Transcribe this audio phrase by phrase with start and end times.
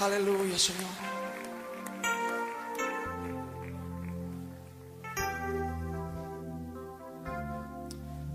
[0.00, 0.90] Aleluya, Señor.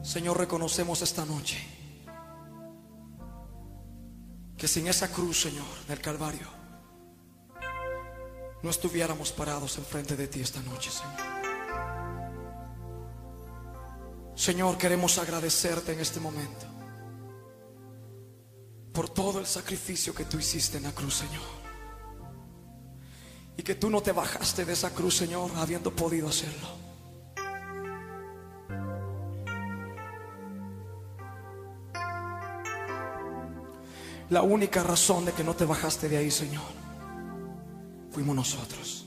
[0.01, 1.57] Señor, reconocemos esta noche
[4.57, 6.47] que sin esa cruz, Señor, del Calvario,
[8.61, 11.33] no estuviéramos parados enfrente de ti esta noche, Señor.
[14.35, 16.72] Señor, queremos agradecerte en este momento
[18.93, 21.41] por todo el sacrificio que tú hiciste en la cruz, Señor.
[23.57, 26.67] Y que tú no te bajaste de esa cruz, Señor, habiendo podido hacerlo.
[34.29, 36.63] La única razón de que no te bajaste de ahí, Señor,
[38.11, 39.05] fuimos nosotros.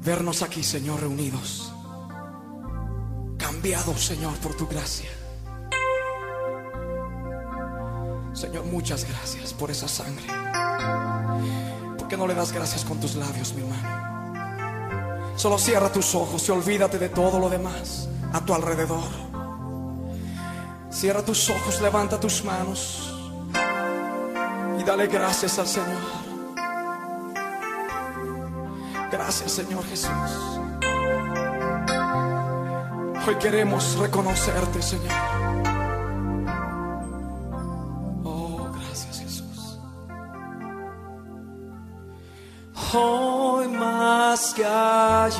[0.00, 1.72] Vernos aquí, Señor, reunidos.
[3.38, 5.10] Cambiados, Señor, por tu gracia.
[8.34, 10.26] Señor, muchas gracias por esa sangre.
[11.96, 15.34] ¿Por qué no le das gracias con tus labios, mi hermano?
[15.36, 19.04] Solo cierra tus ojos y olvídate de todo lo demás a tu alrededor.
[20.90, 23.14] Cierra tus ojos, levanta tus manos
[24.80, 26.24] y dale gracias al Señor.
[29.12, 30.10] Gracias, Señor Jesús.
[33.26, 35.43] Hoy queremos reconocerte, Señor.
[42.96, 45.38] Hoy más que ayer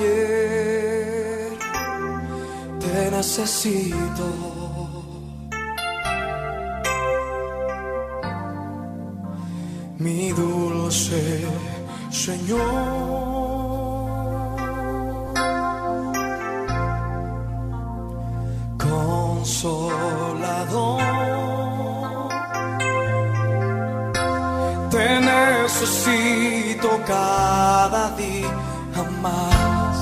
[2.81, 4.27] te necesito.
[9.99, 11.45] Mi dulce
[12.11, 13.44] Señor.
[25.85, 28.49] Necesito cada día
[29.21, 29.97] más.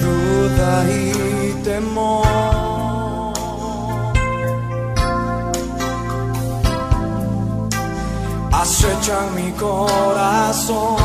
[0.00, 2.26] Duda y temor.
[8.52, 10.96] acechan mi corazón.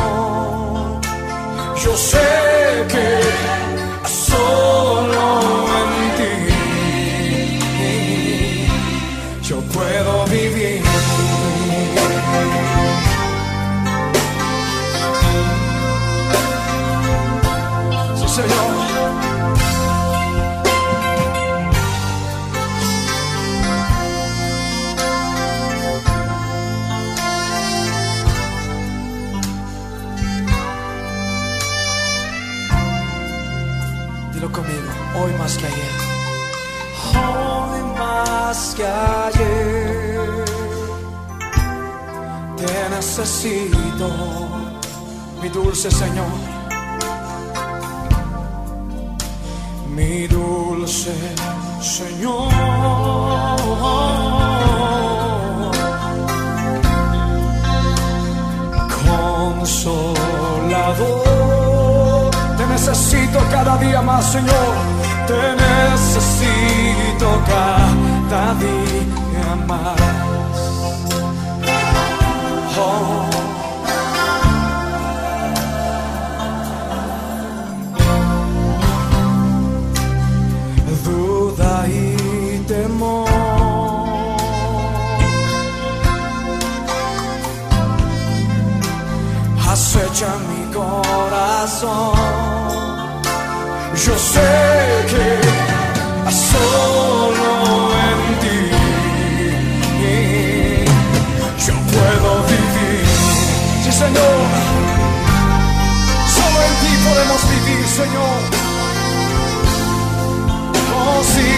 [1.83, 3.64] Yo sé que
[4.45, 4.84] solo
[45.55, 46.25] dulce Señor.
[49.95, 51.13] Mi dulce
[51.81, 52.51] Señor.
[59.55, 61.11] Consolador,
[62.57, 64.73] te necesito cada día más, Señor.
[65.25, 70.01] Te necesito cada día más.
[72.77, 73.34] Oh.
[90.75, 92.15] Corazón.
[94.05, 94.51] Yo sé
[95.11, 95.29] que
[96.49, 97.49] solo
[98.07, 98.59] en ti
[101.65, 103.05] yo puedo vivir.
[103.83, 104.37] Sí, Señor,
[106.35, 108.39] solo en ti podemos vivir, Señor.
[110.97, 111.51] Oh, sí.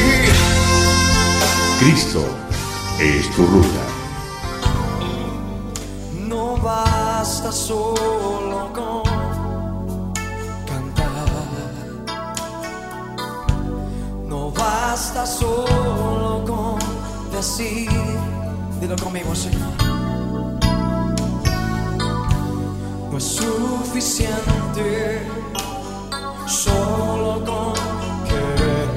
[1.80, 2.22] Cristo
[3.00, 3.84] es tu ruta.
[6.28, 6.56] No
[7.20, 9.02] basta solo con
[10.70, 11.30] cantar.
[14.28, 16.78] No basta solo con
[17.32, 17.90] decir.
[18.80, 19.74] Dilo conmigo, Señor.
[23.12, 24.88] No es suficiente
[26.46, 27.74] solo con
[28.30, 28.90] querer.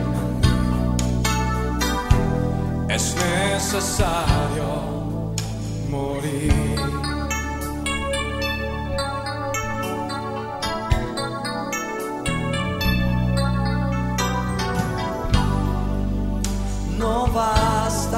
[2.90, 4.68] Es necesario
[5.88, 6.69] morir.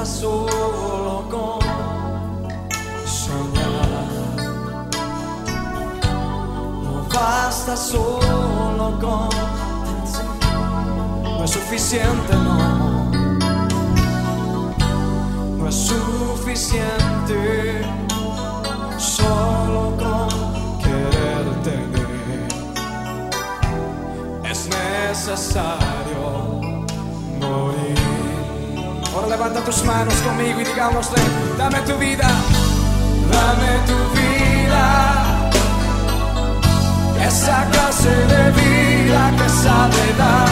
[0.03, 1.59] Basta solo con
[3.05, 3.89] soñar.
[6.83, 9.29] No basta solo con
[11.37, 13.11] no es suficiente, no.
[15.57, 17.85] No es suficiente
[18.97, 20.29] solo con
[20.79, 22.47] querer tener.
[24.51, 26.52] Es necesario.
[29.13, 31.21] Ahora levanta tus manos conmigo y digámosle,
[31.55, 32.27] dame tu vida,
[33.31, 34.85] dame tu vida.
[37.27, 40.49] Esa clase de vida que sabe dar.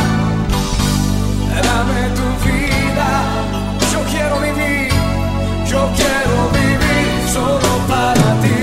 [1.70, 3.10] Dame tu vida,
[3.92, 4.92] yo quiero vivir,
[5.66, 8.61] yo quiero vivir solo para ti.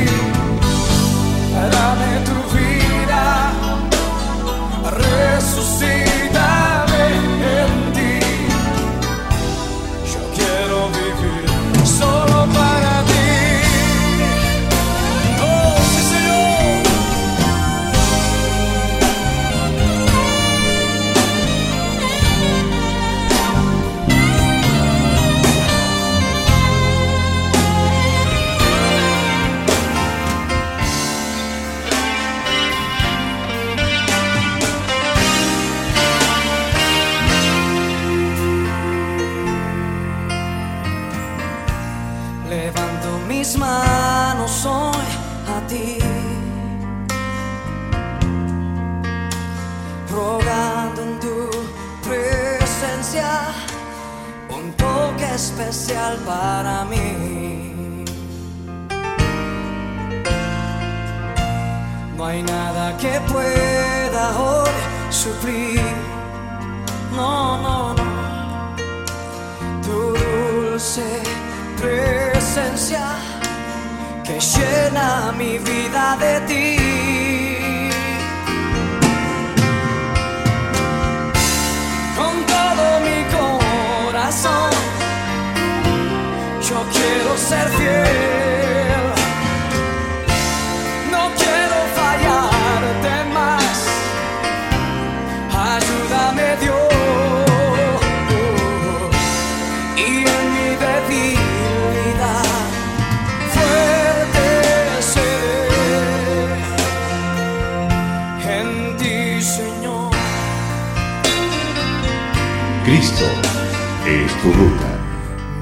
[70.79, 71.03] Dulce
[71.77, 73.05] presencia
[74.23, 76.77] que llena mi vida de ti.
[82.17, 84.71] Con todo mi corazón,
[86.69, 88.38] yo quiero ser fiel.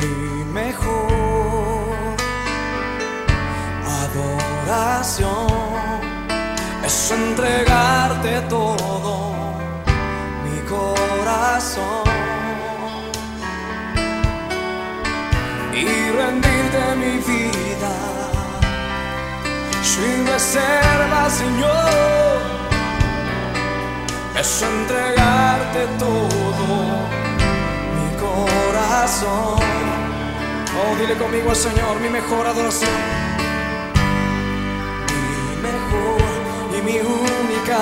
[0.01, 2.17] Mi mejor
[4.03, 5.47] adoración
[6.85, 9.33] es entregarte todo
[10.45, 12.05] mi corazón
[15.73, 17.95] y rendirte mi vida
[19.83, 21.97] sin reserva, Señor.
[24.39, 27.16] Es entregarte todo
[28.97, 29.59] corazón.
[30.79, 32.91] Oh, dile conmigo al Señor, mi mejor adoración.
[35.09, 36.19] Mi mejor
[36.77, 37.79] y mi única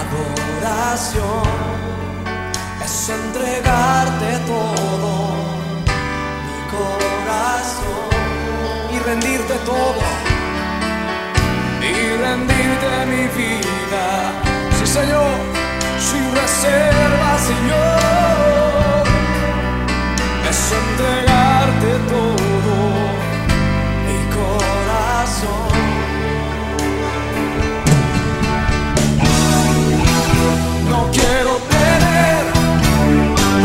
[0.00, 1.42] adoración
[2.84, 5.12] es entregarte todo
[6.46, 8.08] mi corazón
[8.94, 10.04] y rendirte todo
[11.80, 11.92] y
[12.22, 14.04] rendirte mi vida.
[14.78, 15.34] Sí, Señor,
[15.98, 18.71] sin reserva, Señor
[20.92, 22.74] entregarte todo
[24.06, 25.70] mi corazón.
[30.90, 32.42] No quiero tener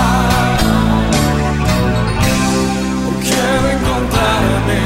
[3.29, 4.83] Quiero encontrarme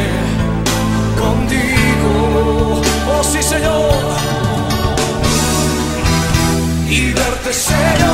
[1.22, 2.12] contigo,
[3.08, 4.16] oh sí Señor,
[6.88, 8.05] y verte Señor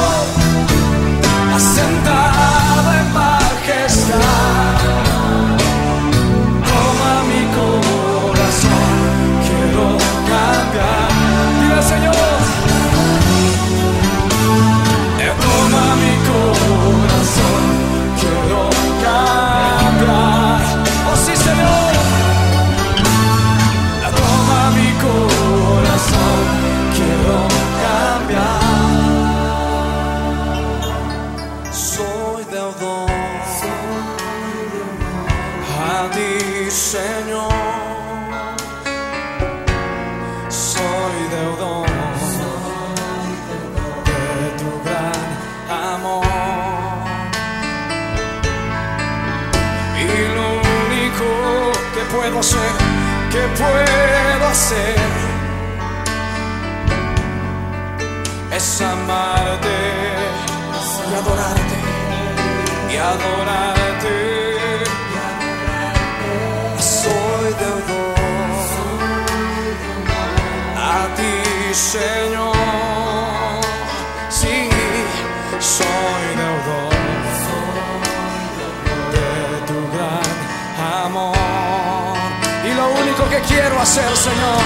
[83.48, 84.62] quiero hacer, Señor,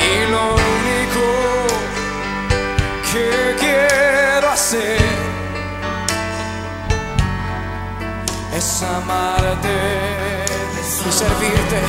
[0.00, 1.24] y lo único
[3.12, 4.98] que quiero hacer
[8.56, 9.68] es amarte
[11.08, 11.80] y servirte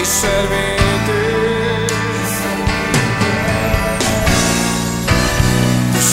[0.00, 0.84] y servirte.
[5.92, 6.08] Tus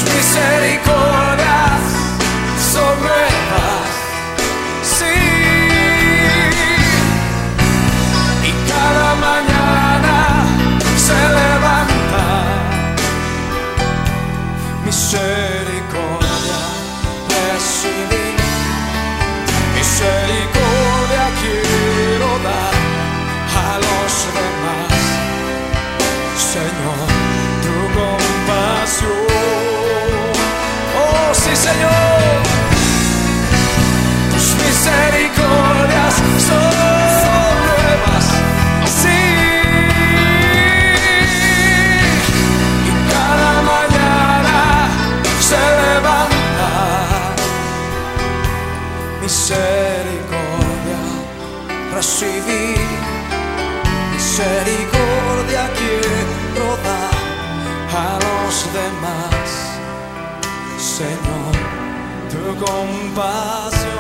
[63.14, 63.92] compasión.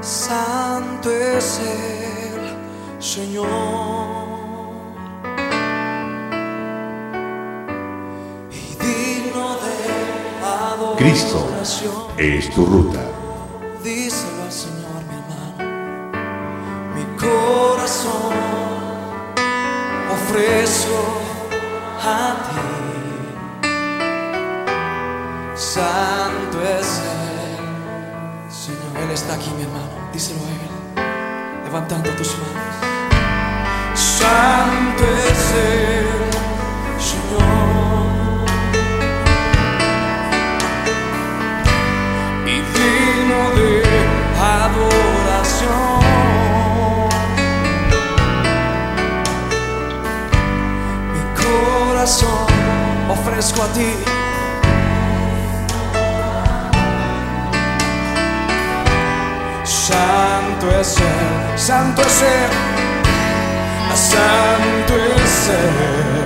[0.00, 3.46] Santo es el Señor.
[8.50, 10.96] Y digno de adoración.
[10.96, 13.00] Cristo es tu ruta.
[13.82, 15.64] Díselo al Señor, mi hermano.
[16.94, 18.34] Mi corazón
[20.12, 21.00] ofrezco
[22.02, 22.33] a
[29.24, 29.88] está aquí, mi hermano.
[30.12, 31.64] Díselo a Él.
[31.64, 32.74] Levantando tus manos.
[33.94, 36.08] Santo es Él,
[37.10, 37.64] Señor.
[42.46, 43.68] y digno de
[44.58, 46.00] adoración.
[51.14, 52.46] Mi corazón
[53.08, 54.13] ofrezco a ti.
[59.86, 62.50] Santo es Él, Santo es Él,
[63.94, 66.24] Santo es Él,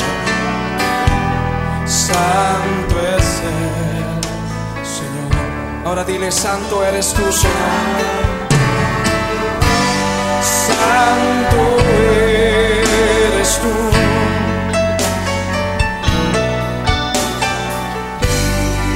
[1.84, 4.20] Santo es Él.
[4.84, 5.32] Señor.
[5.84, 7.56] Ahora dile, Santo eres tú, Señor.
[10.40, 11.60] Santo
[13.34, 13.74] eres tú.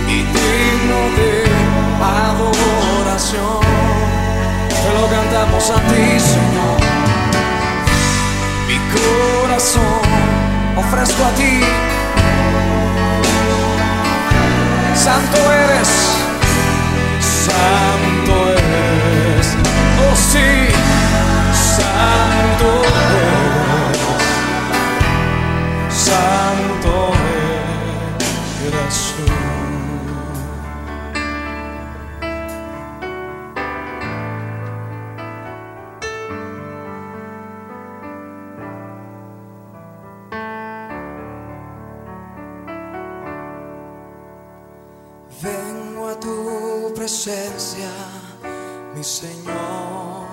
[0.07, 1.33] Y digno de
[2.01, 3.62] adoración.
[5.03, 6.79] Lo cantamos a ti, Señor.
[8.69, 10.01] Mi corazón
[10.77, 11.61] ofrezco a ti.
[14.95, 15.89] Santo eres.
[17.21, 18.12] Santo
[47.23, 47.91] tu presencia,
[48.97, 50.27] mi Señor,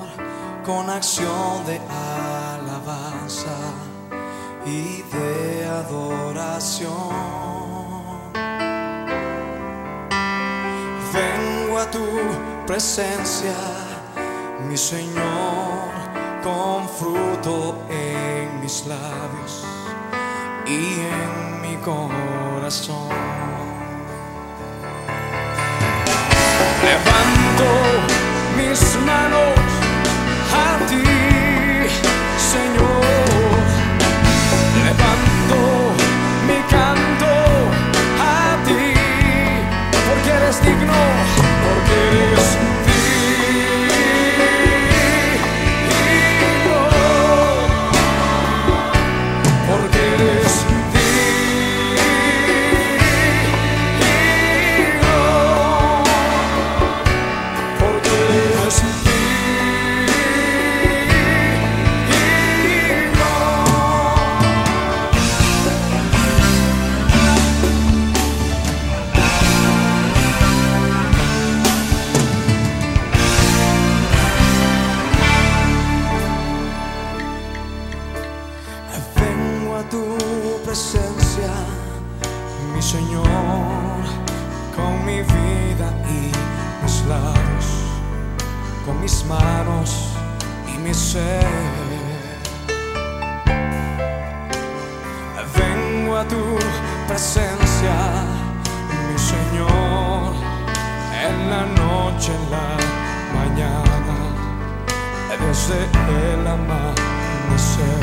[0.65, 3.57] con acción de alabanza
[4.65, 6.89] y de adoración.
[11.13, 12.07] Vengo a tu
[12.65, 13.55] presencia,
[14.67, 15.91] mi Señor,
[16.43, 19.63] con fruto en mis labios
[20.65, 23.28] y en mi corazón.
[28.69, 29.57] Mis manos
[30.53, 31.01] a ti,
[32.37, 32.88] Señor.
[89.09, 89.89] Mis manos
[90.71, 91.47] y mi ser.
[95.57, 96.43] Vengo a tu
[97.07, 97.95] presencia,
[99.07, 100.33] mi Señor,
[101.25, 102.69] en la noche, en la
[103.39, 104.17] mañana,
[105.41, 105.79] desde
[106.33, 108.01] el amanecer.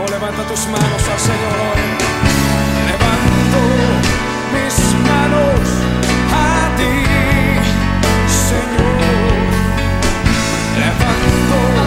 [0.00, 1.82] Oh, levanta tus manos al Señor hoy.
[2.90, 3.62] Levanto
[4.54, 4.76] mis
[5.08, 5.62] manos
[6.34, 7.19] a ti,
[10.80, 11.79] Levanto mi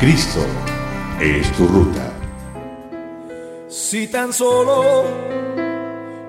[0.00, 0.46] Cristo
[1.20, 2.12] es tu ruta.
[3.68, 5.04] Si tan solo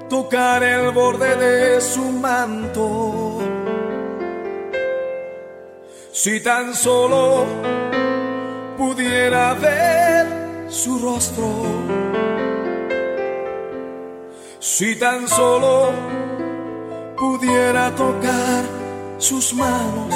[0.10, 3.39] tocar el borde de su manto,
[6.12, 7.45] si tan solo
[8.75, 10.25] pudiera ver
[10.67, 11.47] su rostro,
[14.60, 15.91] si tan solo
[17.15, 18.63] pudiera tocar
[19.19, 20.15] sus manos,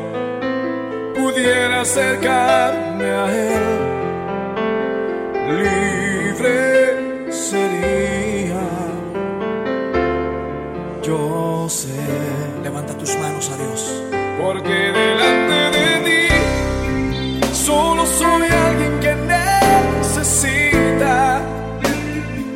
[1.21, 3.65] pudiera acercarme a él,
[5.61, 8.65] libre sería.
[11.03, 12.01] Yo sé,
[12.63, 14.03] levanta tus manos a Dios,
[14.41, 16.23] porque delante de ti
[17.53, 19.13] solo soy alguien que
[20.05, 21.19] necesita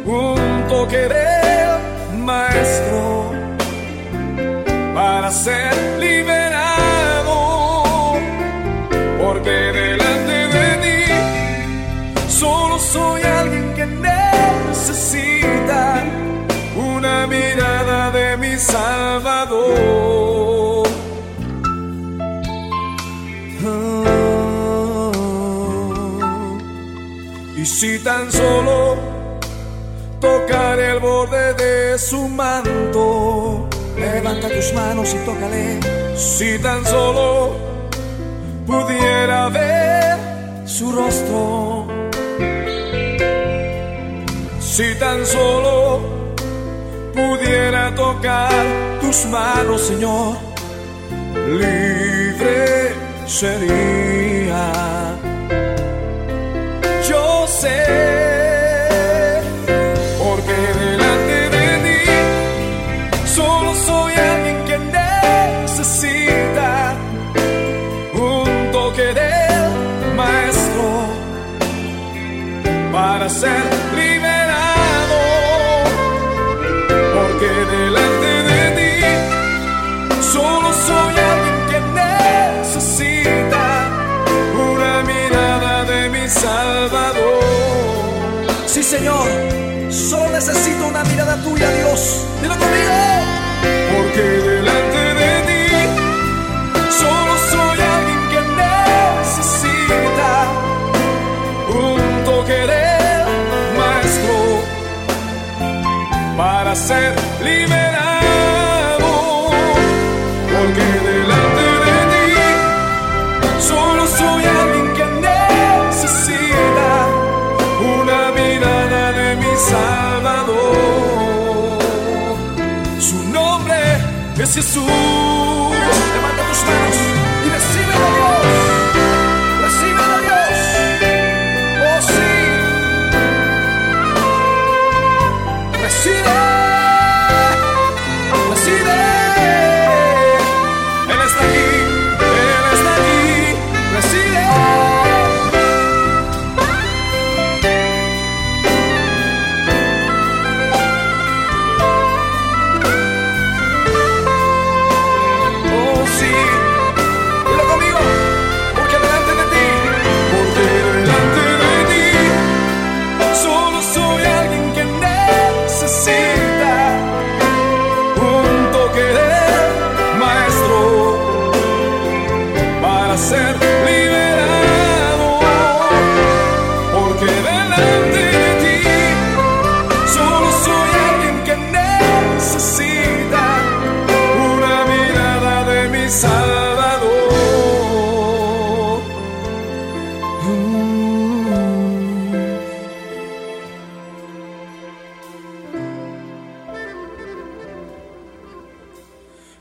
[0.05, 1.73] un toque del
[2.19, 3.31] maestro
[4.95, 5.94] para ser
[27.57, 28.97] Y si tan solo
[30.19, 35.79] tocar el borde de su manto, levanta tus manos y tócale.
[36.17, 37.55] Si tan solo
[38.67, 40.17] pudiera ver
[40.65, 41.87] su rostro,
[44.59, 46.01] si tan solo
[47.13, 48.65] pudiera tocar
[48.99, 50.35] tus manos, Señor,
[51.47, 52.93] libre
[53.25, 54.94] sería.
[88.75, 89.25] Sí, Señor.
[89.89, 92.25] Solo necesito una mirada tuya, Dios.
[92.41, 92.91] Dilo conmigo.
[93.95, 94.63] Porque de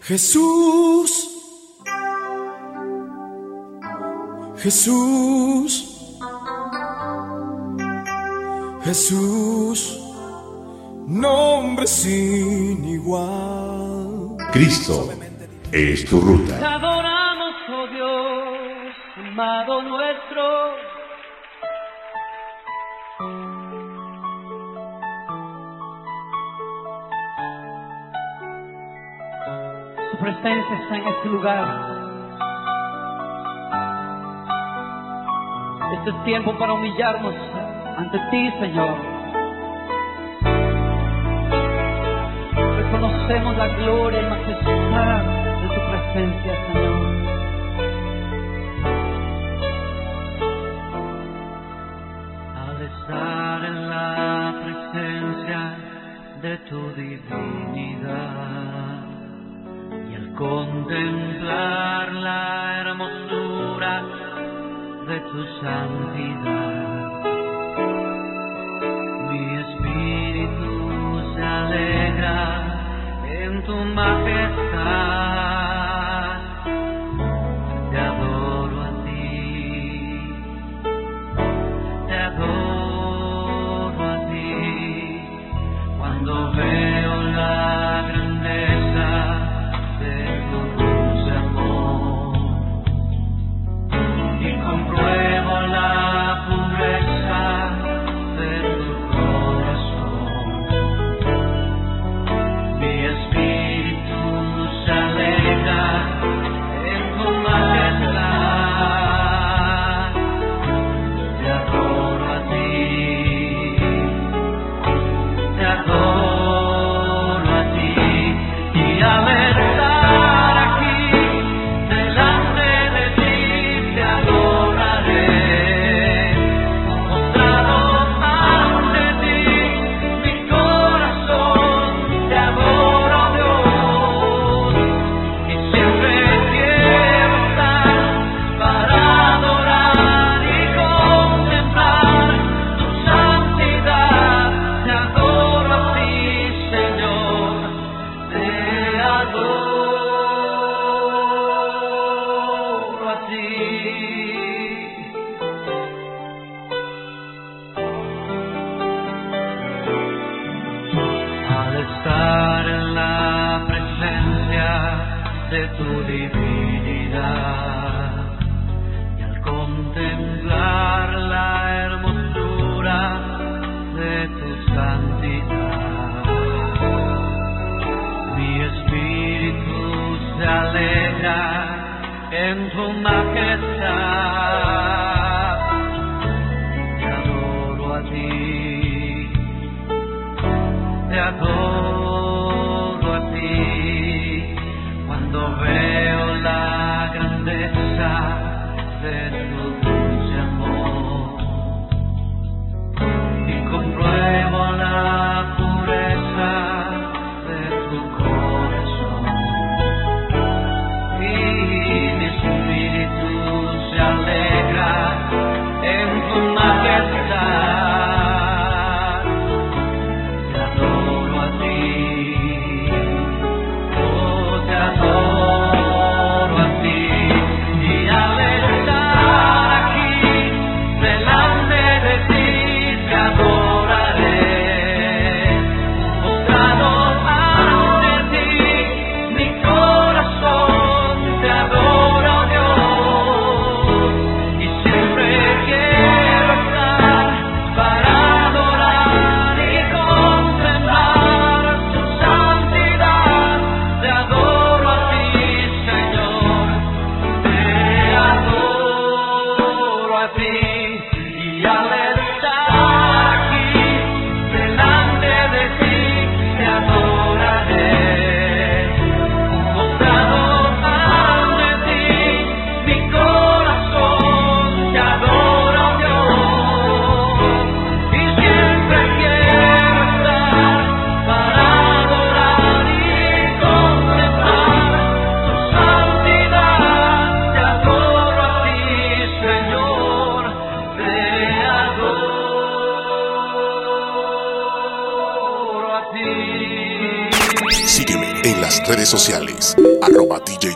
[0.06, 1.30] Jesús,
[4.58, 6.20] Jesús,
[8.84, 9.98] Jesús,
[11.06, 14.36] nombre sin igual.
[14.52, 15.08] Cristo
[15.72, 16.58] es tu ruta.
[16.58, 20.93] Te adoramos, oh Dios, amado nuestro
[30.24, 31.68] presencia está en este lugar.
[35.98, 37.34] Este es tiempo para humillarnos
[37.98, 38.96] ante ti, Señor.
[42.76, 45.22] Reconocemos la gloria y majestad
[45.60, 46.83] de tu presencia, Señor.
[60.74, 64.02] contemplar la hermosura
[65.06, 67.12] de tu santidad.
[69.30, 70.70] Mi espíritu
[71.34, 72.40] se alegra
[73.24, 74.53] en tu majestad.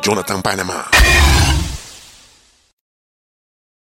[0.08, 0.97] Jonathan Panama.